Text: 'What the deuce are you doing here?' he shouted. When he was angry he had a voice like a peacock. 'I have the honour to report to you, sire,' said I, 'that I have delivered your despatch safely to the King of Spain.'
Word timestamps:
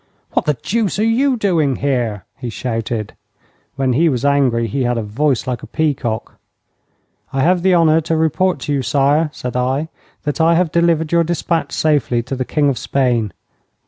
'What 0.31 0.45
the 0.45 0.55
deuce 0.55 0.97
are 0.97 1.03
you 1.05 1.37
doing 1.37 1.75
here?' 1.75 2.25
he 2.39 2.49
shouted. 2.49 3.13
When 3.75 3.93
he 3.93 4.09
was 4.09 4.25
angry 4.25 4.65
he 4.65 4.81
had 4.81 4.97
a 4.97 5.03
voice 5.03 5.45
like 5.45 5.61
a 5.61 5.67
peacock. 5.67 6.39
'I 7.31 7.41
have 7.43 7.61
the 7.61 7.75
honour 7.75 8.01
to 8.01 8.15
report 8.17 8.57
to 8.61 8.73
you, 8.73 8.81
sire,' 8.81 9.29
said 9.31 9.55
I, 9.55 9.89
'that 10.23 10.41
I 10.41 10.55
have 10.55 10.71
delivered 10.71 11.11
your 11.11 11.23
despatch 11.23 11.71
safely 11.73 12.23
to 12.23 12.35
the 12.35 12.45
King 12.45 12.67
of 12.67 12.79
Spain.' 12.79 13.31